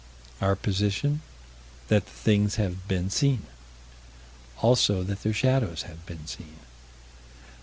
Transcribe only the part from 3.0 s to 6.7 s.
seen: Also that their shadows have been seen.